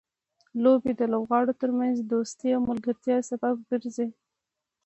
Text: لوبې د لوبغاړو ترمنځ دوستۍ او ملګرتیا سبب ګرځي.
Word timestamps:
لوبې 0.63 0.91
د 0.99 1.01
لوبغاړو 1.13 1.57
ترمنځ 1.61 1.97
دوستۍ 2.11 2.49
او 2.55 2.61
ملګرتیا 2.69 3.17
سبب 3.29 3.55
ګرځي. 3.69 4.07